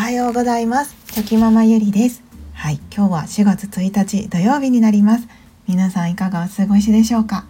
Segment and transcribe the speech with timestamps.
[0.00, 0.96] はようございます。
[1.12, 2.22] チョキママゆりです。
[2.54, 5.28] はい今日は4月1日土曜日になります。
[5.68, 7.44] 皆さんいかがお過ごしでしょうか？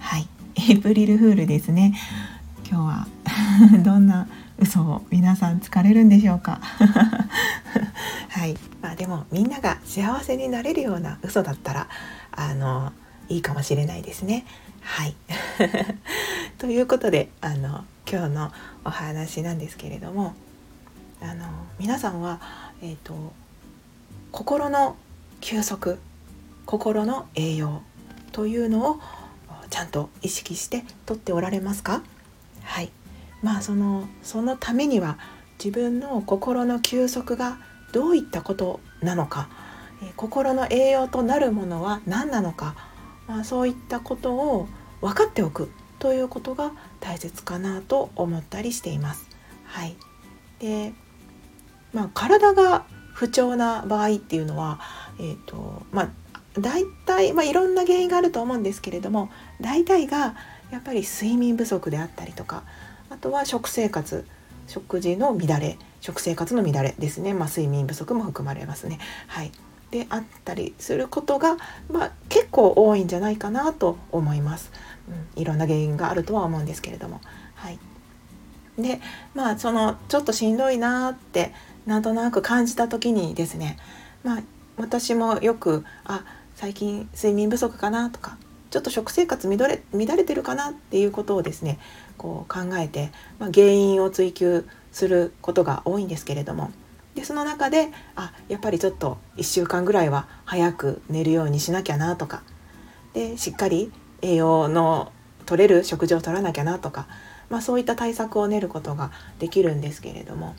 [0.00, 1.94] はいエイプリルフールですね。
[2.68, 3.06] 今日は
[3.84, 4.26] どんな
[4.58, 6.60] 嘘を皆さん疲れるんでしょうか？
[8.30, 11.88] はいまあでもみんなが幸せになれるような嘘だったら
[12.32, 12.92] あの
[13.28, 14.44] いいかもしれないですね。
[14.82, 15.14] はい。
[16.58, 18.52] ということであの今日の
[18.84, 20.34] お話なんですけれども
[21.22, 21.46] あの
[21.78, 22.40] 皆さんは、
[22.82, 23.32] えーと、
[24.32, 24.96] 心の
[25.40, 25.98] 休息
[26.66, 27.82] 心の栄養
[28.32, 29.00] というのを
[29.70, 32.02] ちゃんと意識してとっておられますか？
[32.64, 32.90] はい。
[33.42, 35.18] まあそのそのためには
[35.62, 37.58] 自分の心の休息が
[37.92, 39.48] どういったことなのか、
[40.02, 42.74] えー、心の栄養となるものは何なのか、
[43.28, 44.68] まあ、そういったことを
[45.00, 49.28] 分かっておくということが大切かなと思ったりしています。
[49.64, 49.96] はい、
[50.58, 50.92] で
[51.92, 54.80] まあ、体が不調な場合っていうのは、
[55.18, 56.08] えーとまあ、
[56.58, 60.34] 大体、まあ、いろんな原因があると思うんですけれども大体が
[60.70, 62.64] やっぱり睡眠不足であったりとか
[63.10, 64.26] あとは食生活
[64.66, 68.98] 食事の乱れ食生活の乱れですね、まあ、睡眠不足も含まれますね。
[69.28, 69.52] はい、
[69.90, 71.56] であったりすることが、
[71.90, 74.72] まあ、結構多いんじゃないかなと思います。
[75.36, 77.20] うん、いろんな原因があるとは思うんですけれども。
[77.54, 77.78] はい、
[78.78, 79.00] で
[79.34, 81.52] まあそのちょっとしんどいなって
[81.86, 83.78] なんとなく感じた時にですね
[84.22, 84.42] まあ
[84.76, 86.24] 私もよくあ
[86.54, 88.36] 最近睡眠不足かなとか
[88.70, 91.78] ちょっと食生活乱れ乱れてるかなっていうことをですね
[92.16, 96.72] こう考えて、まあ、原因を追求することが多いんですけれども
[97.14, 102.42] でその中であやっぱりちょっと1週間ぐらいは早く寝るようにしなきゃなとか
[103.12, 105.12] でしっかり栄養の
[105.44, 107.08] 取れる食事を取らなきゃなとか、
[107.50, 110.54] まあ、そういった対策を練ることができるんですけれども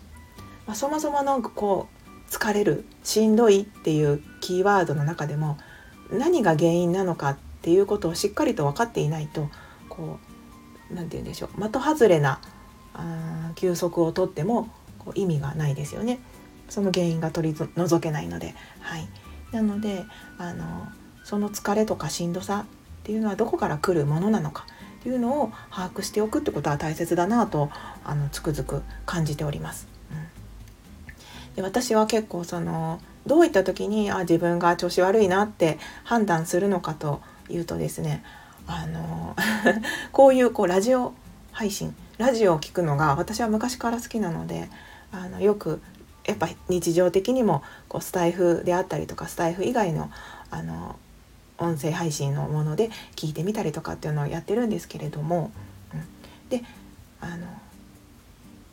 [0.65, 1.87] まあ、そもそものこ
[2.27, 5.57] う疲れるしんどいっていうキーワードの中でも
[6.11, 9.49] 何が原因なのかっていうことをしっかりと分かっていないと
[9.89, 10.19] こ
[10.91, 12.39] う何て言うんでしょう的外れな
[12.93, 14.69] あ休息をとっても
[14.99, 16.19] こう意味がないですよね。
[16.69, 19.07] その原因が取り除けないので、はい、
[19.51, 20.05] なので
[20.37, 20.87] あの
[21.23, 24.65] その疲れとかしんどさっていうのはどこから来るものなのか
[25.01, 27.69] っていうのを把握しておくってことは大切だなと
[28.03, 29.92] あのつくづく感じております。
[31.55, 38.23] で私は結構そのどういった時にあ自分が調子悪いなって判断するのかというとですね
[38.67, 39.35] あの
[40.11, 41.13] こういうこうラジオ
[41.51, 44.69] 配信ラジオを聴くのが私は昔から好きなので
[45.11, 45.81] あのよく
[46.25, 50.09] やっぱ日常的にもこうスタイフであったりとかスタイフ以外の
[50.49, 50.97] あの
[51.59, 55.51] 音声配信のもので聞いてみたりとかっていうのをやってるんですけれども、
[55.93, 56.63] うん、で
[57.21, 57.47] あの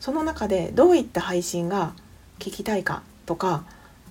[0.01, 1.93] その中でどういった配信が
[2.41, 3.65] 聞きたいかとか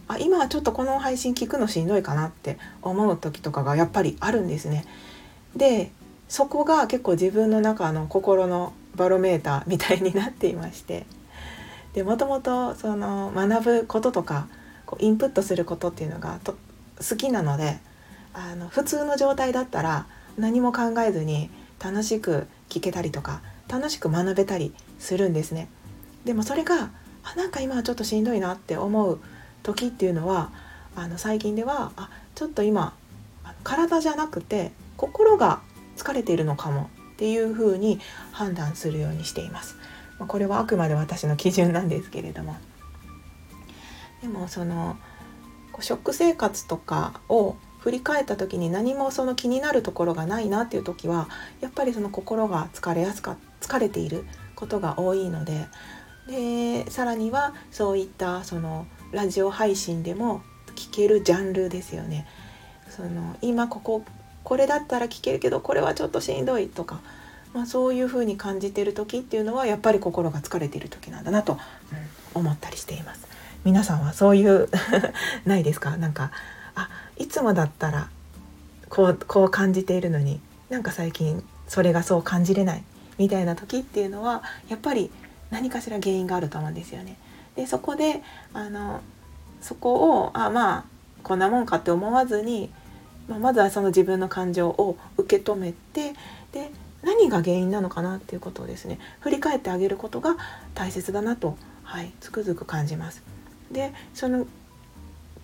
[0.08, 4.86] あ今はちょっとこの配信聞くのしんどいかなって思う時とかがやっぱりあるんですね。
[5.56, 5.92] で
[6.30, 11.06] そこが結構自分の中の心のバロメーターみたいになっていまして
[11.94, 14.48] でもともとその学ぶこととか
[14.86, 16.56] こうインプットすることっていうのがと
[16.98, 17.80] 好きなので
[18.34, 20.06] あの普通の状態だったら
[20.38, 21.50] 何も考えずに
[21.84, 25.68] 楽しく聞けたりとか楽しく学べたりするんですね。
[26.26, 26.90] でもそれが
[27.24, 29.20] あなんか今はちょっとしんどいなって思う
[29.64, 30.52] 時っていうのは
[30.96, 32.94] あの最近ではあちょっと今
[33.64, 35.62] 体じゃなくて心が
[35.98, 38.00] 疲れているのかもっていうふうに
[38.32, 39.76] 判断するようにしています。
[40.20, 42.58] これはあくまで私の基準なんですけれども
[44.22, 44.98] でもその
[45.80, 51.30] 食生活とかを振り返った時に何もその気になるところがないなっていう時は
[51.62, 54.26] やっぱりその心が疲れやすか疲れている
[54.56, 55.68] ことが多いので
[56.30, 60.42] でさらにはそういったそのラジオ配信でも
[60.76, 62.28] 聞けるジャンルですよね。
[62.90, 64.04] その今ここ
[64.44, 67.02] これだったら聞けるけどこれはちょっとしんどいとか、
[67.54, 71.58] まあ、そういうふうに感じてる時っていうのはやっぱり心が疲れてる時なんだなと、
[72.34, 73.28] 思ったりしています。
[73.64, 74.70] 皆さんはそういう
[75.46, 75.98] ないですか？
[75.98, 76.32] なんか
[76.76, 78.10] あいつもだったら
[78.90, 80.40] こうこう感じているのに
[80.70, 82.84] なんか最近それがそう感じれない
[83.18, 85.12] みたいな時っていうのはやっぱり
[85.52, 87.18] 何かしら原因があると思うんですよね。
[87.56, 88.22] でそこで
[88.54, 89.02] あの
[89.62, 90.86] そこをあまあ
[91.24, 92.70] こんなもんかって思わずに、
[93.28, 96.14] まあ、まずはその自分の感情を受け止めて
[96.52, 100.38] で何が原因なのかなっていうことをですね振り返ってあげることが
[100.74, 103.24] 大切だなと、はい、つくづく感じます。
[103.72, 104.48] でその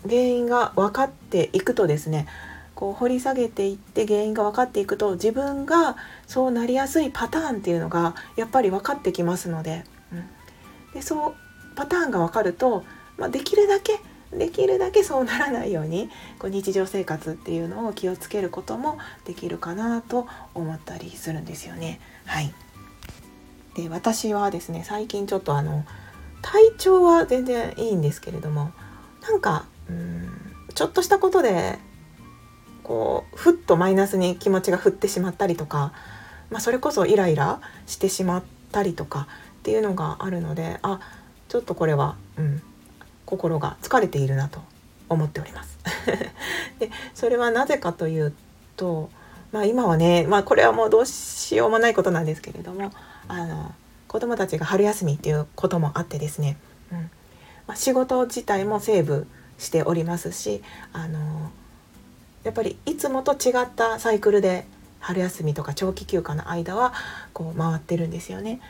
[0.04, 2.28] 原因が分かっていくとですね
[2.76, 5.96] こう掘り下げていって原因が分かっていくと自分が
[6.28, 9.84] そうなりやすいパターンっていうのがやっぱり分かってきますので
[10.94, 11.36] でそう
[11.76, 12.84] パターンが分かると
[13.18, 14.00] まあ、できるだけ
[14.34, 16.10] できるだけそうならないように
[16.40, 22.02] こう日常生活っていうのを気をつけることもできるかなと思ったりするんですよね。
[22.26, 22.54] はい、
[23.76, 25.86] で私はですね最近ちょっとあの
[26.42, 28.72] 体調は全然いいんですけれども
[29.22, 30.30] なんかうん
[30.74, 31.80] ちょっとしたことで
[32.84, 35.94] こうふっとマイナスに気持ちが振ってしまったりとか、
[36.50, 39.28] まあ、それこそイライラしてしまったりとか
[39.66, 41.00] っていうのがあるのであ
[41.48, 42.62] ちょっとこれは、うん、
[43.26, 44.62] 心が疲れているなと
[45.10, 45.80] 思っております。
[46.78, 48.34] でそれはなぜかという
[48.78, 49.10] と、
[49.52, 52.92] まあ、今はね、まあ、これはもうどうしようもないことなんですけれども
[53.28, 53.74] あの
[54.08, 56.58] 子どもたちが春休みっていうこともあってですね、
[56.92, 56.98] うん
[57.66, 59.26] まあ、仕事自体もセーブ
[59.58, 60.62] しておりますし
[60.94, 61.50] あの
[62.44, 64.68] やっぱりいつもと違ったサイクルで
[65.00, 66.94] 春休みとか長期休暇の間は
[67.34, 68.62] こう回ってるんですよね。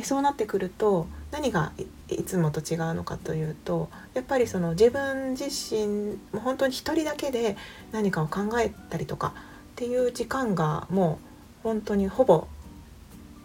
[0.00, 1.72] でそうなってくると何が
[2.08, 7.58] いつもと違うのかというとやっぱりその自分自身も本当に一人だけで
[7.92, 9.34] 何かを考えたりとか
[9.72, 11.18] っていう時間がも
[11.60, 12.48] う本当にほぼ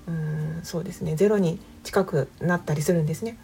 [0.07, 3.37] うんそうですねゼロに近くなったりするんですね。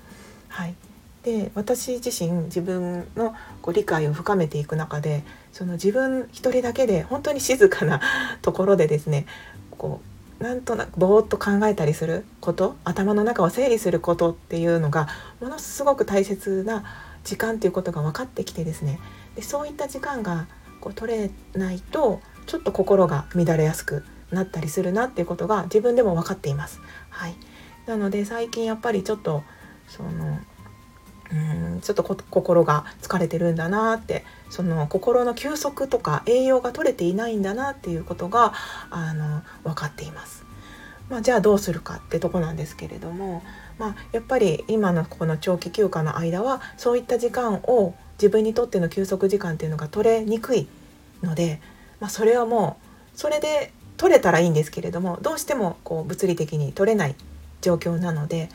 [0.47, 0.75] はい、
[1.23, 7.99] で私自身自分のこう理解を深めていく中でその自分一人だけで本当に静かな
[8.41, 9.25] ところでですね
[9.71, 10.10] こう
[10.41, 15.07] なんとなくぼーっと考えたりすること頭の中を整理することっていうのが
[15.39, 16.83] ものすごく大切な
[17.23, 18.99] 時間っていうことが分かってきてですね
[19.35, 20.47] でそういった時間が
[20.79, 26.79] こう取れないとちょっと心が乱れやすくなったりするなっていうことが自分でも分かっています。
[27.09, 27.35] はい、
[27.85, 29.43] なので最近やっぱりちょっと
[29.87, 30.39] その
[31.33, 38.53] うんちょっと心が疲れてるんだなってその心の休息とか栄養が取れていないんだなっていうことが
[38.89, 40.45] あの分かっています。
[41.09, 43.43] まあ、じゃあどうするかってとこなんですけれども、
[43.77, 50.67] まあ、やっぱり今のこの長期休暇の間はそういった時間を自分にとっての休息時間っていうのが取れにくい
[51.21, 51.59] ので、
[51.99, 52.77] まあ、それはも
[53.13, 57.15] うそれで取れたらいいんですけれどもどうしてもこう物理的に取れない
[57.59, 58.49] 状況なので、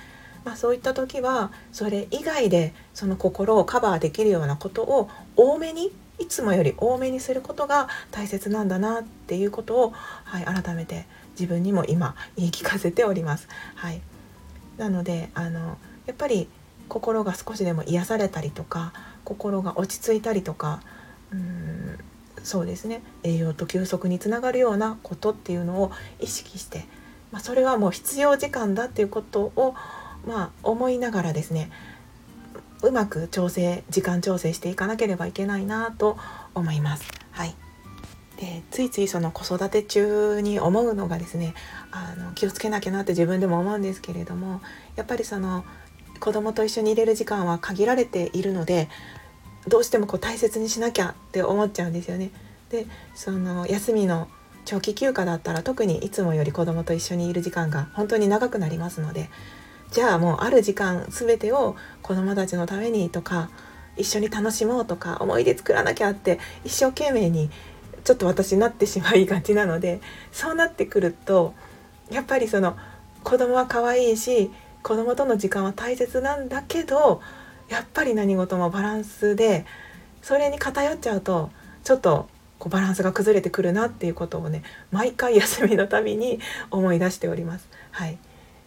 [0.46, 5.90] まあ、そういった時はそれ以外でその心をカバーできるようなことを多めに
[6.20, 13.48] いつもより多めにすることが大切なんだなっていうことを、はい、改めて自分にも今言い聞かせております。
[13.75, 14.00] はい、
[14.78, 16.49] なのであのやっぱり
[16.88, 18.92] 心が少しでも癒されたりとか
[19.25, 20.81] 心が落ち着いたりとか
[21.32, 21.99] うん
[22.44, 25.90] そうですね栄養と休息につながるようなことっていうのを
[26.20, 26.84] 意識して、
[27.32, 29.75] まあ、それはもう必要時間だっていうことを、
[30.26, 31.70] まあ、思いながらですね
[32.82, 36.19] うまく調整時間調整していかなければいけないなと
[36.55, 37.11] 思います。
[37.31, 37.55] はい
[38.37, 41.55] でついついその子育て中に思うのがですね
[41.90, 44.61] あの気をつけなきゃなって自分でも思うんですけれども
[44.94, 45.64] やっぱりその
[46.20, 48.90] 子供と一緒に入れる時間は限られているので
[49.67, 52.31] どうしてもこう大切にしなきゃって思っちゃうんですよね。
[52.70, 54.28] でその休みの
[54.64, 59.31] 長期休暇だったら特にいつもより子供と一緒にいる時間が本当に長くなりますので
[59.90, 63.48] じゃあもうある時間全てを子供たちのためにとか
[63.96, 67.50] 一緒に楽しもうとか思い出作らなきゃって一生懸命に
[68.04, 70.00] ちょっと私なってしまいがちなので
[70.32, 71.54] そうなってくると
[72.10, 72.76] やっぱりその
[73.24, 74.50] 子供は可愛いし
[74.82, 77.20] 子供との時間は大切なんだけど
[77.68, 79.66] やっぱり何事もバランスで
[80.22, 81.50] それに偏っちゃうと
[81.82, 86.38] ちょっとこうバランスが崩れてくるなっていうことをね毎回休みのたびに
[86.70, 87.68] 思い出しております。
[87.90, 88.18] はい、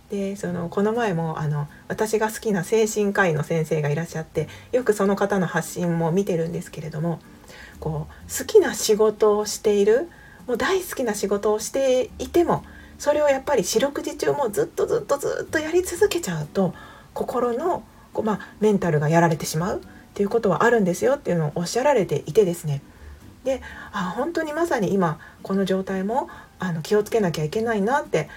[0.09, 7.19] でそのこの前もあの私が好きな精神科医の先生がいらっしゃってよくその方の発信も見てるんですけれども
[7.79, 10.09] こう好きな仕事をしている
[10.47, 12.63] もう大好きな仕事をしていても
[12.97, 16.73] それをやっぱり四六時中もずっとずっとずっとやり続けちゃうと
[17.13, 19.81] 心のこう、まあ、メンタルがやられてしまうっ
[20.13, 22.81] ていうことはあるんですよっていうのをおっしゃられていてですね。
[23.43, 23.61] で
[23.93, 28.27] あ本当にまさに今この状態もあの気をつけなきゃいけないなって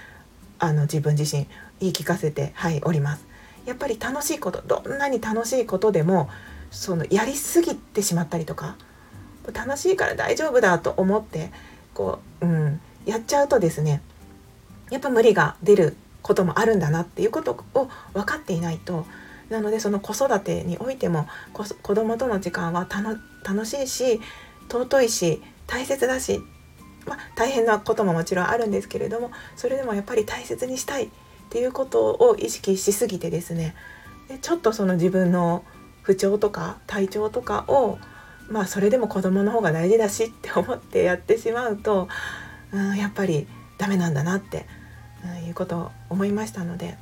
[0.59, 1.47] あの自分自身
[1.79, 3.25] 言い聞かせて、はい、おります。
[3.65, 6.29] やっぱり楽しいことどんなに楽しいことでも
[6.71, 8.75] そのやりすぎてしまったりとか
[9.53, 11.51] 楽しいから大丈夫だと思って
[11.93, 14.01] こう、うん、やっちゃうとですね
[14.89, 19.05] やっぱ無理が出ることもあるんだなっていうことを分かっていないと
[19.49, 22.87] なのでその子育てにおいても子供との時間は
[23.43, 24.19] 楽しいし
[24.69, 26.41] 尊いし大切だし、
[27.05, 31.09] まあ、大変なことももちろんあるんですけれどもそれでもやっぱり大切にしたいっ
[31.49, 33.75] ていうことを意識しすぎてですね。
[34.27, 35.63] でちょっとその自分の
[36.01, 37.99] 不調とか体調とかを
[38.49, 42.07] まあそれでも子供の方が大事だしって思ってやってしまうと、
[42.71, 44.65] うん、やっぱりダメなんだなって、
[45.41, 46.97] うん、いうことを思いましたので、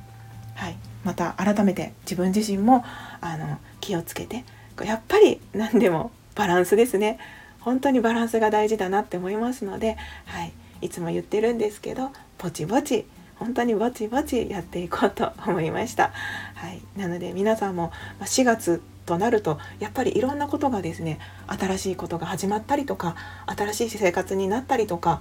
[0.54, 2.84] はい、また改めて自分自身も
[3.20, 4.44] あの気をつけて
[4.84, 7.18] やっぱり何でもバランスですね。
[7.64, 16.12] 本当にバランスが大事だなって思いますので、はい、いつも言ってるんですけどぼちぼち本当にぼちぼちやっていこうと思いました。
[16.54, 17.90] はい、なので皆さんも
[18.20, 23.16] 4月となるとやっぱりいろんなことがですね新しいことが始まったりとか
[23.46, 25.20] 新しい生活になったりとか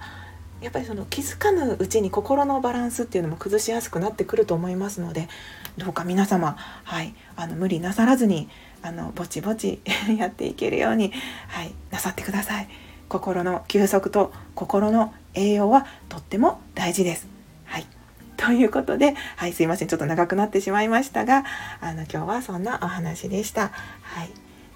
[0.61, 5.27] やっぱりその気づかぬうちに心のバランスっていうのも崩しやすくなってくると思いますので
[5.77, 8.47] どうか皆様、はい、あの無理なさらずに
[8.83, 9.81] あのぼちぼち
[10.17, 11.11] やっていけるように、
[11.47, 12.67] はい、なさってください。
[13.09, 17.27] 心の休息と心の栄養はとっても大事です。
[17.65, 17.85] はい、
[18.37, 21.43] ということで、はい、すいませんちょっと長くなってしまいましたが
[21.81, 23.71] あの今日はそんなお話でした。
[24.01, 24.29] はい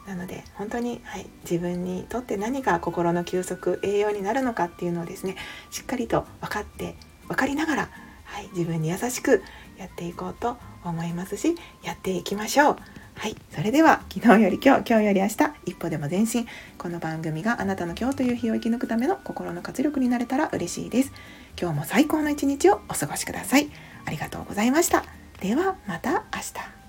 [0.07, 5.35] なので本当に、はい、自分にとって何が心の休息栄養になるのかっていうのをですね
[5.71, 6.95] しっかりと分かって
[7.27, 7.89] 分かりながら、
[8.25, 9.41] はい、自分に優しく
[9.77, 12.77] やっていこうと思いますしやっていきましょう。
[13.17, 16.47] はい、それでは昨日より今日今日より明日一歩でも前進。
[16.77, 21.11] この番組があなたの今日という日を生き抜くための心の活力になれたら嬉しいです。
[21.59, 23.69] 今日も最高の一日をお過ごしください。
[24.05, 25.03] ありがとうございました。
[25.39, 26.84] ではまた明日。